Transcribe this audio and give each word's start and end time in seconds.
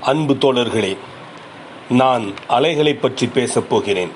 அன்பு 0.00 0.34
தோழர்களே 0.34 0.96
நான் 1.88 2.32
அலைகளைப் 2.48 3.02
பற்றி 3.02 3.26
பேசப் 3.26 3.68
போகிறேன். 3.68 4.08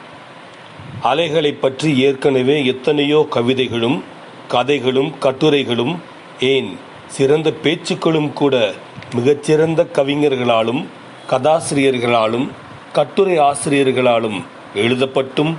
அலைகளைப் 1.02 1.60
பற்றி 1.60 1.98
ஏற்கனவே 1.98 2.64
எத்தனையோ 2.64 3.26
கவிதைகளும் 3.30 4.02
கதைகளும் 4.48 5.18
கட்டுரைகளும் 5.18 6.00
ஏன் 6.40 6.78
சிறந்த 7.06 7.52
பேச்சுக்களும் 7.62 8.32
கூட 8.32 8.72
மிகச்சிறந்த 9.14 9.86
கவிஞர்களாலும் 9.92 10.84
கதாசிரியர்களாலும் 11.30 12.48
கட்டுரை 12.92 13.38
ஆசிரியர்களாலும் 13.38 14.42
எழுதப்பட்டும் 14.74 15.54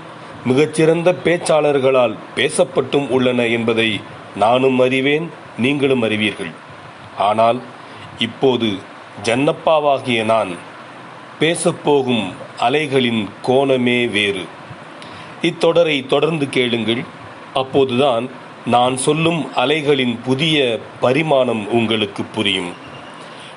மிகச்சிறந்த 0.46 1.16
பேச்சாளர்களால் 1.24 2.16
பேசப்பட்டும் 2.36 3.08
உள்ளன 3.08 3.46
என்பதை 3.46 4.00
நானும் 4.36 4.80
அறிவேன் 4.80 5.30
நீங்களும் 5.58 6.02
அறிவீர்கள். 6.02 6.52
ஆனால் 7.18 7.62
இப்போது 8.20 8.94
ஜன்னப்பாவாகிய 9.24 10.24
நான் 10.24 10.56
பேசப்போகும் 11.40 12.34
அலைகளின் 12.60 13.30
கோணமே 13.48 14.10
வேறு. 14.10 14.46
இத்தொடரை 15.42 16.06
தொடர்ந்து 16.06 16.50
கேளுங்கள். 16.50 17.04
அப்போதுதான் 17.54 18.30
நான் 18.66 18.98
சொல்லும் 18.98 19.56
அலைகளின் 19.56 20.20
புதிய 20.26 20.80
பரிமாணம் 21.00 21.72
உங்களுக்கு 21.72 22.24
புரியும். 22.24 22.74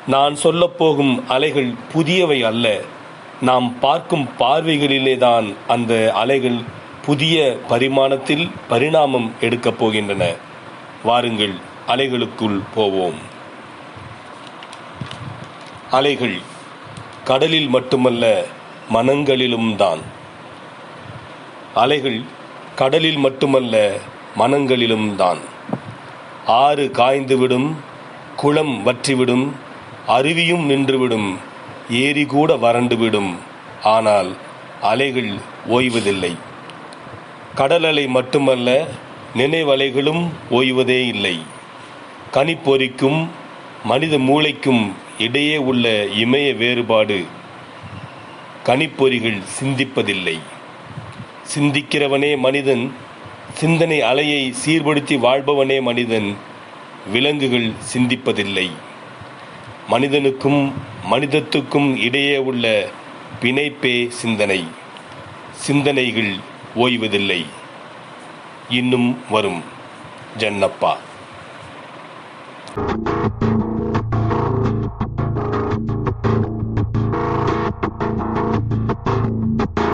நான் 0.07 0.37
சொல்லப்போகும் 0.43 1.27
அலைகள் 1.29 1.75
புதியவை 1.95 2.43
அல்ல. 2.43 2.81
நாம் 3.41 3.79
பார்க்கும் 3.79 4.29
பார்வைகளிலேதான் 4.39 5.55
அந்த 5.69 6.13
அலைகள் 6.15 6.59
புதிய 7.05 7.57
பரிமாணத்தில் 7.69 8.51
பரிணாமம் 8.69 9.33
எடுக்கப் 9.41 9.85
போகின்றன. 9.85 10.37
வாருங்கள் 11.05 11.53
அலைகளுக்குள் 11.89 12.61
போவோம். 12.75 13.37
அலைகள் 15.91 16.39
கடலில் 17.25 17.69
மட்டுமல்ல 17.69 18.45
மனங்களிலும் 18.93 19.77
தான். 19.77 19.99
அலைகள் 21.75 22.23
கடலில் 22.75 23.17
மட்டுமல்ல 23.17 23.97
மனங்களிலும் 24.37 25.15
தான். 25.15 25.39
ஆறு 26.47 26.91
காய்ந்துவிடும் 26.95 27.77
குளம் 28.37 28.87
வற்றிவிடும் 28.87 29.53
அருவியும் 30.09 30.65
நின்றுவிடும் 30.71 31.37
ஏரி 31.91 32.25
கூட 32.25 32.57
வறண்டுவிடும். 32.57 33.35
ஆனால் 33.83 34.37
அலைகள் 34.81 35.35
ஓய்வதில்லை. 35.69 36.37
கடல் 37.55 37.85
அலை 37.85 38.07
மட்டுமல்ல 38.07 38.87
நினைவலைகளும் 39.37 40.25
ஓய்வதே 40.51 41.07
இல்லை. 41.07 41.37
கனிப்பொறிக்கும் 42.33 43.27
மனித 43.85 44.19
மூளைக்கும் 44.19 44.93
இடையே 45.19 45.57
உள்ள 45.57 46.05
இமய 46.05 46.57
வேறுபாடு 46.57 47.25
கனிப்பொறிகள் 48.65 49.43
சிந்திப்பதில்லை. 49.61 50.39
சிந்திக்கிறவனே 51.55 52.39
மனிதன் 52.39 52.95
சிந்தனை 53.55 54.01
அலையை 54.01 54.55
சீர்படுத்தி 54.67 55.19
வாழ்பவனே 55.19 55.81
மனிதன் 55.81 56.37
விலங்குகள் 57.13 57.73
சிந்திப்பதில்லை. 57.93 58.71
மனிதனுக்கும் 59.89 60.73
மனிதத்துக்கும் 61.11 61.97
இடையே 61.97 62.37
உள்ள 62.37 62.89
பிணைப்பே 63.43 64.09
சிந்தனை. 64.09 64.65
சிந்தனைகள் 65.53 66.37
ஓய்வதில்லை. 66.77 67.45
இன்னும் 68.69 69.21
வரும். 69.31 69.63
ஜன்னப்பா. 70.39 70.97